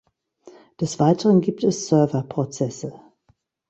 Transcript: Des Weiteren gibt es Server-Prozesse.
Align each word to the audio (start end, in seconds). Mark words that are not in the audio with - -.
Des 0.79 0.99
Weiteren 0.99 1.41
gibt 1.41 1.63
es 1.63 1.85
Server-Prozesse. 1.89 2.99